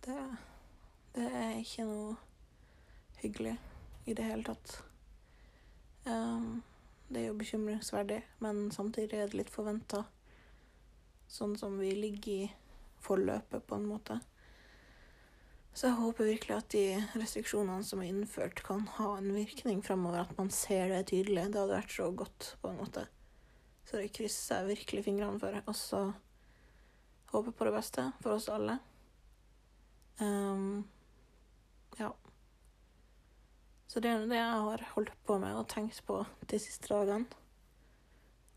Det, 0.02 0.16
det 1.14 1.28
er 1.30 1.60
ikke 1.60 1.86
noe 1.86 2.16
hyggelig 3.22 3.54
i 4.10 4.16
det 4.18 4.26
hele 4.26 4.42
tatt. 4.48 4.80
Um, 6.08 6.64
det 7.12 7.20
er 7.20 7.28
jo 7.28 7.38
bekymringsverdig, 7.38 8.18
men 8.42 8.64
samtidig 8.74 9.20
er 9.20 9.30
det 9.30 9.38
litt 9.38 9.54
forventa. 9.54 10.02
Sånn 11.30 11.54
som 11.60 11.78
vi 11.78 11.92
ligger 11.94 12.32
i 12.32 12.50
forløpet, 13.02 13.62
på 13.68 13.78
en 13.78 13.86
måte. 13.86 14.18
Så 15.72 15.86
jeg 15.88 16.00
håper 16.02 16.28
virkelig 16.28 16.56
at 16.58 16.72
de 16.74 16.84
restriksjonene 17.16 17.86
som 17.86 18.02
er 18.02 18.10
innført, 18.10 18.60
kan 18.66 18.84
ha 18.98 19.14
en 19.16 19.30
virkning 19.32 19.80
fremover. 19.86 20.26
At 20.26 20.34
man 20.36 20.50
ser 20.52 20.90
det 20.92 21.06
tydelig. 21.12 21.46
Det 21.52 21.62
hadde 21.62 21.78
vært 21.78 21.94
så 21.94 22.10
godt, 22.10 22.54
på 22.60 22.72
en 22.72 22.80
måte. 22.82 23.06
Så 23.88 23.98
det 23.98 24.12
krysser 24.14 24.62
jeg 24.62 24.76
virkelig 24.76 25.04
fingrene 25.06 25.40
for. 25.42 25.58
Og 25.66 25.76
så 25.76 26.02
håper 27.32 27.56
på 27.56 27.68
det 27.68 27.74
beste 27.74 28.06
for 28.22 28.36
oss 28.36 28.48
alle. 28.52 28.78
Um, 30.20 30.84
ja. 31.98 32.12
Så 33.88 34.00
det 34.00 34.10
er 34.12 34.26
det 34.28 34.38
jeg 34.38 34.64
har 34.66 34.86
holdt 34.94 35.14
på 35.26 35.38
med 35.40 35.56
og 35.56 35.68
tenkt 35.68 36.00
på 36.06 36.22
de 36.48 36.60
siste 36.62 36.92
dagene. 36.92 37.26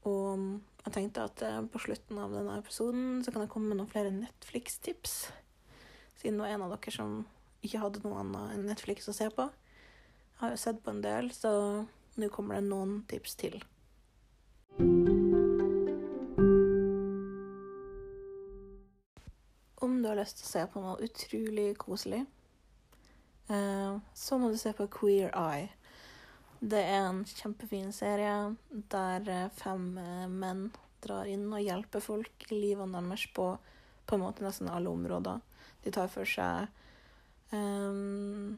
Og 0.05 0.61
jeg 0.85 0.93
tenkte 0.93 1.25
at 1.25 1.41
eh, 1.41 1.63
på 1.73 1.81
slutten 1.81 2.19
av 2.21 2.33
denne 2.35 2.59
episoden 2.61 3.23
så 3.25 3.33
kan 3.33 3.41
jeg 3.41 3.49
komme 3.51 3.71
med 3.71 3.79
noen 3.79 3.89
flere 3.89 4.13
Netflix-tips. 4.13 5.15
Siden 6.21 6.37
det 6.37 6.45
var 6.45 6.53
en 6.53 6.65
av 6.67 6.75
dere 6.75 6.93
som 6.93 7.17
ikke 7.65 7.81
hadde 7.81 8.03
noe 8.05 8.21
annet 8.21 8.53
enn 8.53 8.67
Netflix 8.69 9.09
å 9.09 9.17
se 9.17 9.31
på. 9.33 9.49
Jeg 9.49 10.43
har 10.43 10.53
jo 10.53 10.61
sett 10.61 10.83
på 10.85 10.93
en 10.93 11.01
del, 11.01 11.31
så 11.33 11.51
nå 12.21 12.31
kommer 12.31 12.59
det 12.59 12.69
noen 12.69 12.99
tips 13.09 13.39
til. 13.41 13.59
Du 20.05 20.11
har 20.11 20.19
lyst 20.19 20.37
til 20.37 20.45
å 20.45 20.51
se 20.51 20.63
på 20.69 20.81
noe 20.83 21.01
utrolig 21.01 21.71
koselig, 21.81 22.21
eh, 23.49 23.97
så 24.13 24.37
må 24.37 24.51
du 24.53 24.57
se 24.61 24.73
på 24.77 24.85
Queer 24.93 25.33
Eye. 25.33 25.71
Det 26.61 26.81
er 26.81 27.07
en 27.07 27.23
kjempefin 27.25 27.89
serie 27.93 28.35
der 28.93 29.31
eh, 29.33 29.47
fem 29.57 29.95
eh, 29.97 30.27
menn 30.29 30.67
drar 31.01 31.25
inn 31.29 31.49
og 31.49 31.61
hjelper 31.61 32.05
folk 32.05 32.45
i 32.51 32.59
livene 32.59 33.01
deres 33.01 33.25
på 33.33 33.55
på 34.05 34.15
en 34.15 34.21
måte 34.21 34.45
nesten 34.45 34.69
alle 34.69 34.89
områder. 34.89 35.41
De 35.81 35.89
tar 35.93 36.09
for 36.13 36.29
seg 36.29 36.67
um, 37.49 38.57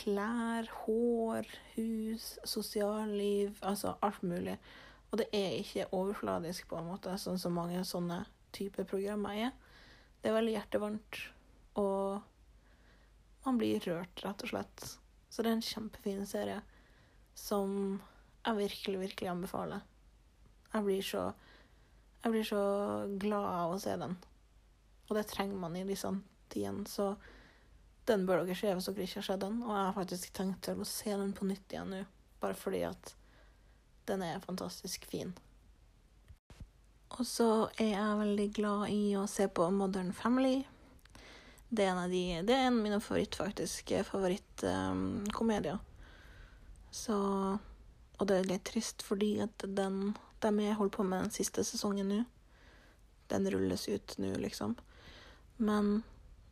klær, 0.00 0.68
hår, 0.84 1.48
hus, 1.74 2.32
sosialliv, 2.48 3.58
altså 3.60 3.98
alt 4.00 4.22
mulig. 4.24 4.56
Og 5.10 5.20
det 5.20 5.26
er 5.36 5.58
ikke 5.58 5.90
overfladisk, 5.92 6.68
på 6.70 6.78
en 6.78 6.88
måte, 6.88 7.16
sånn 7.18 7.40
som 7.40 7.56
mange 7.58 7.82
sånne 7.84 8.22
typer 8.56 8.88
programmer 8.88 9.48
er. 9.48 9.52
Det 10.20 10.28
er 10.28 10.36
veldig 10.36 10.52
hjertevarmt, 10.52 11.20
og 11.80 13.46
man 13.46 13.60
blir 13.60 13.80
rørt, 13.88 14.20
rett 14.24 14.44
og 14.44 14.52
slett. 14.52 14.86
Så 15.30 15.42
det 15.42 15.50
er 15.50 15.56
en 15.56 15.64
kjempefin 15.64 16.26
serie 16.28 16.58
som 17.38 18.00
jeg 18.44 18.58
virkelig, 18.58 18.98
virkelig 19.00 19.30
anbefaler. 19.30 19.86
Jeg 20.72 20.86
blir 20.86 21.02
så 21.02 21.30
Jeg 22.20 22.32
blir 22.34 22.44
så 22.44 22.62
glad 23.16 23.46
av 23.48 23.70
å 23.72 23.78
se 23.80 23.94
den. 23.96 24.18
Og 25.08 25.16
det 25.16 25.22
trenger 25.30 25.56
man 25.56 25.76
i 25.76 25.86
disse 25.88 26.10
tidene, 26.52 26.84
så 26.84 27.14
den 28.04 28.26
bør 28.28 28.42
dere 28.42 28.58
se 28.58 28.74
hvis 28.74 28.90
dere 28.90 29.06
ikke 29.06 29.22
har 29.22 29.26
sett 29.30 29.40
den. 29.40 29.62
Og 29.64 29.70
jeg 29.72 29.86
har 29.86 29.96
faktisk 29.96 30.34
tenkt 30.36 30.60
til 30.66 30.82
å 30.82 30.88
se 30.88 31.14
den 31.16 31.32
på 31.32 31.48
nytt 31.48 31.72
igjen 31.72 31.94
nå, 31.94 32.02
bare 32.42 32.58
fordi 32.60 32.82
at 32.90 33.14
den 34.10 34.26
er 34.26 34.44
fantastisk 34.44 35.08
fin. 35.08 35.32
Og 37.18 37.26
så 37.26 37.48
er 37.76 37.94
jeg 37.94 38.18
veldig 38.20 38.48
glad 38.56 38.92
i 38.94 39.14
å 39.18 39.26
se 39.28 39.48
på 39.50 39.66
Modern 39.74 40.12
Family. 40.16 40.62
Det 41.68 41.84
er 41.84 41.92
en 41.92 42.02
av, 42.04 42.10
de, 42.10 42.22
det 42.46 42.54
er 42.54 42.66
en 42.66 42.78
av 42.78 42.84
mine 42.84 43.00
favoritt, 43.02 43.36
faktisk, 43.38 43.92
favorittkomedier. 44.08 45.78
Um, 45.78 45.86
så 46.90 47.16
Og 48.18 48.26
det 48.28 48.36
er 48.36 48.48
litt 48.48 48.64
trist 48.68 49.04
fordi 49.06 49.36
at 49.40 49.62
den 49.64 50.16
de 50.40 50.64
jeg 50.64 50.76
holder 50.76 50.96
på 50.96 51.04
med 51.04 51.26
den 51.26 51.34
siste 51.34 51.64
sesongen 51.64 52.08
nå. 52.08 52.20
Den 53.30 53.46
rulles 53.52 53.88
ut 53.88 54.14
nå, 54.18 54.32
liksom. 54.40 54.74
Men 55.56 56.02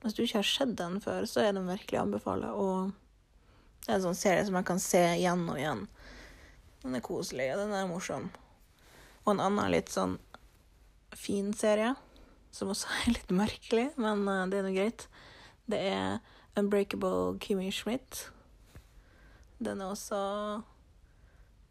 hvis 0.03 0.15
du 0.15 0.23
ikke 0.23 0.43
har 0.43 0.49
sett 0.49 0.77
den 0.79 1.01
før, 1.01 1.27
så 1.27 1.43
er 1.43 1.55
den 1.57 1.69
virkelig 1.69 1.99
å 1.99 2.05
anbefale. 2.05 2.53
Og 2.53 2.93
det 3.85 3.91
er 3.91 3.97
en 3.97 4.07
sånn 4.11 4.19
serie 4.19 4.45
som 4.47 4.59
jeg 4.59 4.69
kan 4.69 4.83
se 4.83 5.03
igjen 5.17 5.47
og 5.49 5.59
igjen. 5.59 5.87
Den 6.85 6.99
er 6.99 7.05
koselig, 7.05 7.49
og 7.55 7.65
den 7.65 7.75
er 7.75 7.89
morsom. 7.91 8.29
Og 9.25 9.33
en 9.33 9.43
annen 9.43 9.73
litt 9.73 9.91
sånn 9.93 10.19
fin 11.17 11.53
serie, 11.57 11.95
som 12.51 12.73
også 12.73 12.91
er 13.01 13.13
litt 13.17 13.31
merkelig, 13.35 13.91
men 14.01 14.27
uh, 14.29 14.47
det 14.51 14.61
er 14.61 14.67
nå 14.67 14.75
greit. 14.77 15.07
Det 15.69 15.79
er 15.91 16.19
Unbreakable 16.59 17.39
Kimmy 17.43 17.71
Schmidt. 17.71 18.29
Den 19.59 19.83
er 19.83 19.93
også 19.93 20.63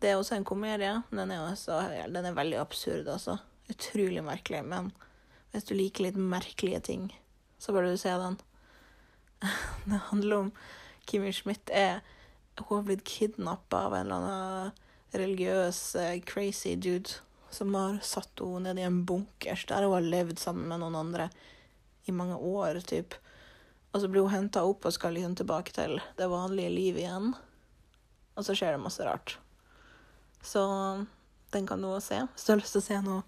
Det 0.01 0.09
er 0.09 0.15
også 0.15 0.35
en 0.35 0.45
komedie. 0.45 1.01
Den 1.09 1.31
er, 1.31 1.41
også, 1.49 1.79
den 2.13 2.25
er 2.25 2.35
veldig 2.37 2.59
absurd, 2.61 3.07
altså. 3.07 3.37
Utrolig 3.69 4.23
merkelig. 4.23 4.63
Men 4.65 4.91
hvis 5.51 5.65
du 5.65 5.73
liker 5.73 6.05
litt 6.05 6.19
merkelige 6.19 6.79
ting, 6.79 7.07
så 7.57 7.73
bør 7.73 7.89
du 7.89 7.97
se 7.97 8.13
den. 8.21 8.37
Det 9.89 10.01
handler 10.11 10.37
om 10.37 10.51
Kimmy 11.07 11.31
Schmidt 11.31 11.69
er 11.73 12.01
Hun 12.57 12.77
har 12.77 12.85
blitt 12.85 13.03
kidnappa 13.05 13.83
av 13.85 13.93
en 13.93 14.07
eller 14.07 14.15
annen 14.15 14.71
religiøs, 15.13 15.95
eh, 15.95 16.21
crazy 16.25 16.75
dude 16.75 17.21
som 17.53 17.73
har 17.75 17.99
satt 18.03 18.39
henne 18.43 18.73
ned 18.73 18.81
i 18.81 18.87
en 18.87 19.03
bunkers 19.07 19.65
der 19.69 19.85
hun 19.85 19.95
har 19.95 20.05
levd 20.05 20.39
sammen 20.41 20.67
med 20.69 20.81
noen 20.83 20.97
andre 20.99 21.29
i 22.07 22.15
mange 22.15 22.35
år, 22.35 22.79
typ. 22.87 23.15
Og 23.91 24.01
så 24.01 24.09
blir 24.11 24.25
hun 24.25 24.33
henta 24.33 24.63
opp 24.67 24.85
og 24.85 24.95
skal 24.95 25.15
liksom 25.15 25.35
tilbake 25.39 25.73
til 25.75 25.97
det 26.19 26.29
vanlige 26.31 26.71
livet 26.73 27.03
igjen. 27.03 27.33
Og 28.37 28.45
så 28.45 28.55
skjer 28.55 28.75
det 28.75 28.83
masse 28.83 29.03
rart. 29.03 29.37
Så 30.43 30.61
den 31.51 31.67
kan 31.67 31.81
du 31.81 31.89
òg 31.89 32.03
se. 32.05 32.19
Hvis 32.33 32.45
du 32.45 32.53
har 32.53 32.61
lyst 32.61 32.77
til 32.77 32.83
å 32.83 32.87
se 32.87 33.01
noe 33.03 33.23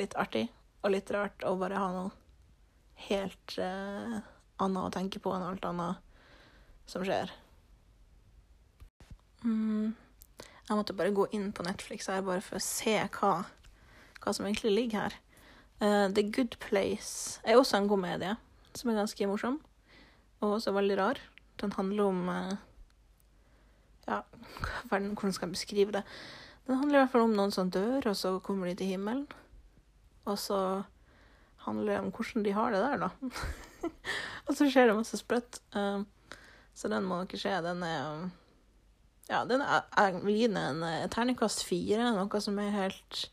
litt 0.00 0.16
artig 0.18 0.46
og 0.82 0.94
litt 0.94 1.10
rart, 1.14 1.44
og 1.46 1.60
bare 1.60 1.78
ha 1.78 1.90
noe 1.94 2.10
helt 3.08 3.56
eh, 3.60 4.16
annet 4.62 4.88
å 4.88 4.92
tenke 4.94 5.20
på 5.22 5.32
enn 5.34 5.46
alt 5.46 5.64
annet 5.68 6.02
som 6.90 7.04
skjer. 7.06 7.30
Mm. 9.44 9.92
Jeg 10.72 10.78
måtte 10.78 10.94
bare 10.96 11.12
gå 11.12 11.26
inn 11.36 11.50
på 11.52 11.66
Netflix 11.66 12.06
her 12.08 12.22
bare 12.24 12.40
for 12.40 12.56
å 12.56 12.64
se 12.64 12.94
hva, 13.18 13.32
hva 14.24 14.32
som 14.32 14.46
egentlig 14.48 14.70
ligger 14.72 15.02
her. 15.02 15.16
Uh, 15.82 16.06
The 16.08 16.24
Good 16.24 16.56
Place 16.64 17.42
er 17.44 17.58
også 17.60 17.76
en 17.76 17.90
komedie 17.90 18.38
som 18.72 18.88
er 18.88 18.96
ganske 18.96 19.28
morsom, 19.28 19.58
og 20.40 20.54
også 20.56 20.72
veldig 20.72 20.96
rar. 20.96 21.20
Den 21.60 21.76
handler 21.76 22.08
om 22.08 22.22
uh, 22.32 22.54
Ja, 24.06 24.22
hvordan 24.88 25.36
skal 25.36 25.50
jeg 25.50 25.58
beskrive 25.58 25.98
det? 25.98 26.06
Den 26.64 26.80
handler 26.80 27.02
i 27.02 27.02
hvert 27.02 27.12
fall 27.18 27.26
om 27.28 27.36
noen 27.36 27.52
som 27.52 27.68
dør, 27.68 28.08
og 28.08 28.16
så 28.16 28.38
kommer 28.40 28.70
de 28.70 28.78
til 28.80 28.94
himmelen. 28.94 29.26
Og 30.24 30.40
så 30.40 30.58
handler 31.66 31.92
det 31.92 32.00
om 32.00 32.12
hvordan 32.16 32.48
de 32.48 32.56
har 32.56 32.72
det 32.72 32.80
der, 32.80 33.04
da. 33.04 33.90
og 34.46 34.56
så 34.56 34.72
skjer 34.72 34.88
det 34.88 34.96
masse 35.02 35.20
sprøtt. 35.20 35.60
Uh, 35.76 36.00
så 36.72 36.88
den 36.88 37.04
må 37.04 37.20
dere 37.26 37.44
se. 37.44 37.58
Den 37.68 37.84
er 37.84 38.30
Ja, 39.30 39.44
den 39.46 39.62
er, 39.62 39.84
jeg 39.96 40.22
vil 40.24 40.36
gi 40.36 40.48
den 40.50 40.58
en 40.58 40.82
eh, 40.86 41.08
terningkast 41.12 41.62
fire, 41.66 42.10
noe 42.16 42.40
som 42.42 42.58
er 42.58 42.74
helt 42.74 43.24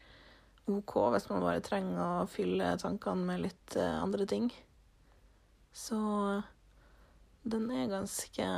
OK 0.69 0.95
hvis 1.15 1.25
man 1.31 1.41
bare 1.41 1.63
trenger 1.65 1.99
å 1.99 2.27
fylle 2.29 2.75
tankene 2.81 3.25
med 3.25 3.45
litt 3.47 3.77
uh, 3.79 4.03
andre 4.03 4.27
ting. 4.29 4.51
Så 5.73 5.97
den 7.49 7.69
er 7.73 7.89
ganske 7.89 8.49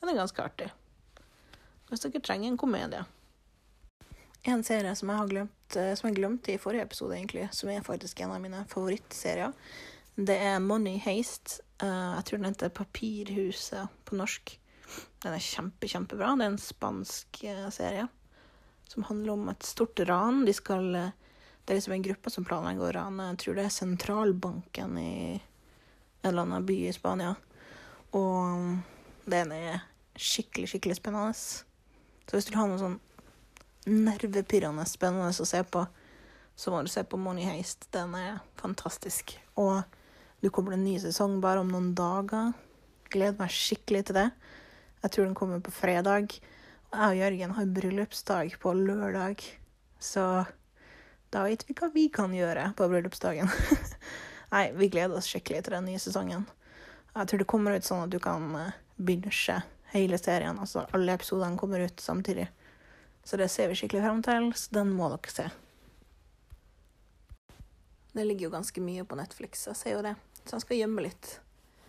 Den 0.00 0.10
er 0.10 0.16
ganske 0.16 0.44
artig. 0.44 0.68
Hvis 1.90 2.04
dere 2.04 2.22
trenger 2.22 2.52
en 2.52 2.60
komedie. 2.60 3.02
En 4.48 4.62
serie 4.64 4.94
som 4.96 5.10
jeg 5.10 5.20
har 5.20 5.28
glemt, 5.28 5.76
eh, 5.76 5.90
som 5.98 6.08
jeg 6.08 6.16
glemte 6.16 6.54
i 6.54 6.60
forrige 6.62 6.86
episode, 6.86 7.16
egentlig, 7.18 7.50
som 7.52 7.68
er 7.68 7.84
faktisk 7.84 8.22
en 8.22 8.32
av 8.32 8.40
mine 8.40 8.62
favorittserier, 8.70 9.52
det 10.16 10.38
er 10.40 10.62
Money 10.64 10.96
Haste. 11.02 11.60
Jeg 11.80 12.24
tror 12.28 12.40
den 12.40 12.48
heter 12.48 12.72
Papirhuset 12.72 13.92
på 14.08 14.16
norsk. 14.16 14.54
Den 15.22 15.36
er 15.36 15.44
kjempe, 15.44 15.88
kjempebra. 15.90 16.34
Det 16.38 16.46
er 16.46 16.52
en 16.54 16.62
spansk 16.62 17.42
uh, 17.44 17.68
serie 17.74 18.06
som 18.90 19.06
handler 19.06 19.36
om 19.36 19.50
et 19.52 19.66
stort 19.66 20.00
ran. 20.08 20.44
De 20.46 20.54
skal, 20.56 20.88
uh, 20.96 21.36
det 21.64 21.74
er 21.74 21.78
liksom 21.78 21.94
en 21.96 22.06
gruppe 22.08 22.32
som 22.32 22.46
planlegger 22.46 22.88
å 22.88 22.94
rane 22.96 23.28
Jeg 23.32 23.42
tror 23.44 23.58
det 23.58 23.66
er 23.68 23.76
sentralbanken 23.76 24.98
i 24.98 25.12
en 25.36 26.32
eller 26.32 26.42
annen 26.46 26.66
by 26.66 26.78
i 26.88 26.94
Spania. 26.96 27.34
Og 28.16 28.80
den 29.30 29.52
er 29.54 29.84
skikkelig, 30.18 30.72
skikkelig 30.72 30.98
spennende. 30.98 31.34
Så 31.34 32.36
hvis 32.36 32.48
du 32.48 32.52
vil 32.52 32.60
ha 32.60 32.66
noe 32.70 32.80
sånn 32.80 32.98
nervepirrende 33.90 34.84
spennende 34.88 35.30
å 35.30 35.48
se 35.48 35.62
på, 35.64 35.84
så 36.60 36.72
må 36.72 36.82
du 36.84 36.90
se 36.92 37.04
på 37.08 37.16
Money 37.20 37.46
Heist. 37.48 37.86
Den 37.94 38.12
er 38.18 38.42
fantastisk. 38.60 39.32
Og 39.56 39.80
du 40.42 40.50
kommer 40.50 40.74
til 40.74 40.80
en 40.80 40.88
ny 40.88 40.98
sesong 41.00 41.38
bare 41.40 41.62
om 41.62 41.70
noen 41.72 41.94
dager. 41.96 42.52
Gleder 43.10 43.38
meg 43.40 43.54
skikkelig 43.54 44.04
til 44.08 44.18
det. 44.18 44.26
Jeg 45.00 45.12
tror 45.12 45.24
den 45.24 45.36
kommer 45.38 45.60
på 45.64 45.72
fredag. 45.72 46.34
Og 46.90 46.98
jeg 46.98 47.08
og 47.08 47.20
Jørgen 47.20 47.54
har 47.56 47.74
bryllupsdag 47.76 48.56
på 48.60 48.72
lørdag, 48.74 49.44
så 50.02 50.44
da 51.30 51.44
vet 51.46 51.62
vi 51.68 51.76
hva 51.78 51.88
vi 51.94 52.08
kan 52.10 52.32
gjøre 52.34 52.72
på 52.76 52.88
bryllupsdagen. 52.90 53.50
Nei, 54.54 54.64
vi 54.74 54.88
gleder 54.90 55.14
oss 55.14 55.28
skikkelig 55.30 55.62
til 55.64 55.76
den 55.76 55.86
nye 55.86 56.00
sesongen. 56.02 56.48
Jeg 57.14 57.30
tror 57.30 57.42
det 57.42 57.48
kommer 57.50 57.78
ut 57.78 57.86
sånn 57.86 58.02
at 58.08 58.10
du 58.10 58.18
kan 58.22 58.50
eh, 58.58 58.74
binge 58.98 59.60
hele 59.94 60.18
serien. 60.18 60.58
Altså 60.58 60.88
alle 60.90 61.14
episodene 61.14 61.58
kommer 61.58 61.86
ut 61.86 62.02
samtidig. 62.02 62.48
Så 63.22 63.38
det 63.38 63.50
ser 63.54 63.70
vi 63.70 63.78
skikkelig 63.78 64.02
frem 64.02 64.22
til, 64.26 64.50
så 64.58 64.74
den 64.80 64.90
må 64.96 65.12
dere 65.12 65.34
se. 65.34 65.46
Det 68.10 68.26
ligger 68.26 68.48
jo 68.48 68.54
ganske 68.56 68.82
mye 68.82 69.06
på 69.06 69.18
Netflix, 69.18 69.68
jeg 69.70 69.78
ser 69.78 69.94
jo 69.94 70.02
det. 70.02 70.16
Så 70.42 70.56
jeg 70.56 70.66
skal 70.66 70.80
gjemme 70.82 71.06
litt. 71.06 71.36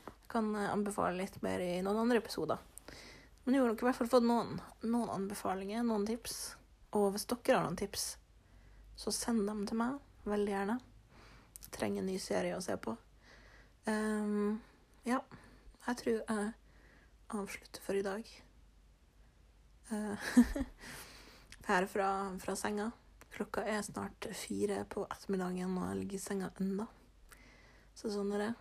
Jeg 0.06 0.30
kan 0.30 0.54
eh, 0.54 0.70
anbefale 0.70 1.18
litt 1.24 1.42
mer 1.42 1.66
i 1.66 1.80
noen 1.82 2.06
andre 2.06 2.22
episoder. 2.22 2.62
Men 3.44 3.56
jo, 3.58 3.64
dere 3.66 3.74
har 3.74 3.82
i 3.82 3.88
hvert 3.90 3.98
fall 3.98 4.12
fått 4.12 4.26
noen, 4.28 4.58
noen 4.86 5.10
anbefalinger, 5.10 5.86
noen 5.86 6.06
tips. 6.06 6.40
Og 6.98 7.14
hvis 7.16 7.26
dere 7.30 7.58
har 7.58 7.66
noen 7.66 7.80
tips, 7.80 8.16
så 9.00 9.14
send 9.16 9.48
dem 9.50 9.64
til 9.70 9.80
meg. 9.82 9.98
Veldig 10.30 10.54
gjerne. 10.54 10.78
Jeg 11.64 11.74
trenger 11.74 12.04
en 12.04 12.12
ny 12.12 12.18
serie 12.22 12.58
å 12.58 12.62
se 12.62 12.76
på. 12.78 12.94
Um, 13.88 14.60
ja, 15.08 15.18
jeg 15.88 15.98
tror 15.98 16.20
jeg 16.20 16.52
avslutter 17.34 17.86
for 17.86 17.98
i 17.98 18.06
dag. 18.06 18.30
Uh, 19.90 20.30
her 21.72 21.88
fra, 21.90 22.10
fra, 22.44 22.56
senga. 22.60 22.92
Klokka 23.32 23.64
er 23.66 23.82
snart 23.88 24.28
fire 24.38 24.84
på 24.92 25.08
ettermiddagen, 25.08 25.78
og 25.80 25.88
jeg 25.90 26.02
ligger 26.04 26.20
i 26.20 26.26
senga 26.26 26.52
ennå. 26.62 26.86
Så 27.98 28.12
sånn 28.14 28.36
er 28.36 28.46
det. 28.46 28.52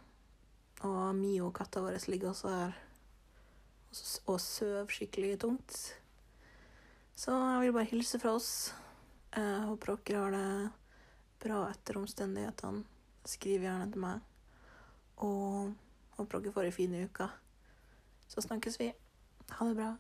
Og 0.89 1.03
Mio, 1.19 1.51
katta 1.53 1.83
vår, 1.85 1.99
ligger 2.09 2.33
også 2.33 2.55
her 2.55 2.79
og 4.27 4.39
søv 4.41 4.91
skikkelig 4.93 5.39
tungt. 5.43 5.79
Så 7.19 7.35
jeg 7.35 7.61
vil 7.61 7.73
bare 7.77 7.91
hilse 7.91 8.21
fra 8.23 8.35
oss. 8.39 8.51
Jeg 9.35 9.67
håper 9.67 9.97
dere 10.07 10.21
har 10.23 10.35
det 10.35 10.71
bra 11.43 11.63
etter 11.71 11.99
omstendighetene. 12.01 12.85
Skriv 13.29 13.67
gjerne 13.67 13.91
til 13.93 14.05
meg. 14.05 14.23
Og 15.27 15.75
håper 16.17 16.41
dere 16.41 16.55
får 16.55 16.69
ei 16.69 16.73
en 16.73 16.79
fin 16.79 16.97
uke. 17.03 17.29
Så 18.31 18.47
snakkes 18.47 18.81
vi. 18.81 18.93
Ha 19.59 19.69
det 19.69 19.77
bra. 19.77 19.91